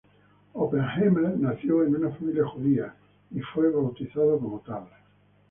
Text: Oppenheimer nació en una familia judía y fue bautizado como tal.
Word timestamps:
Oppenheimer 0.55 1.35
nació 1.37 1.83
en 1.83 1.95
una 1.95 2.09
familia 2.09 2.43
judía 2.47 2.95
y 3.29 3.39
fue 3.41 3.69
bautizado 3.69 4.39
como 4.39 4.59
tal. 4.61 4.87